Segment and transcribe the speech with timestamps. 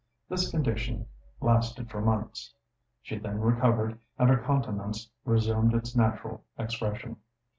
[0.27, 1.05] This condition
[1.41, 2.55] lasted for months;
[3.03, 7.17] she then recovered, and her countenance resumed its natural expression.